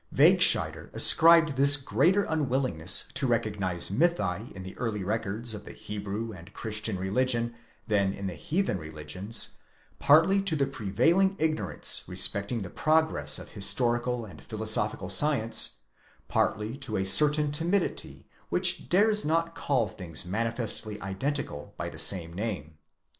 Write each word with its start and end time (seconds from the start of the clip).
Wegscheider 0.11 0.89
ascribed 0.95 1.55
this 1.57 1.77
greater 1.77 2.23
unwillingness 2.23 3.09
to 3.13 3.27
recognise 3.27 3.91
mythi 3.91 4.51
in 4.53 4.63
the 4.63 4.75
early 4.79 5.03
records 5.03 5.53
of 5.53 5.63
the 5.63 5.73
Hebrew 5.73 6.31
and 6.31 6.51
Christian 6.55 6.97
religion 6.97 7.53
than 7.85 8.11
in 8.11 8.25
the 8.25 8.33
heathen 8.33 8.79
reli 8.79 9.05
gions, 9.05 9.57
partly 9.99 10.41
to 10.41 10.55
the 10.55 10.65
prevailing 10.65 11.35
ignorance 11.37 12.01
respecting 12.07 12.63
the 12.63 12.71
progress 12.71 13.37
of 13.37 13.49
historical 13.51 14.25
and 14.25 14.43
philosophical 14.43 15.11
science; 15.11 15.77
partly 16.27 16.77
to 16.77 16.97
a 16.97 17.05
certain 17.05 17.51
timidity 17.51 18.27
which 18.49 18.89
dares 18.89 19.23
not 19.23 19.53
call 19.53 19.87
things 19.87 20.25
manifestly 20.25 20.99
identical 20.99 21.75
by 21.77 21.89
the 21.89 21.99
same 21.99 22.33
name. 22.33 22.79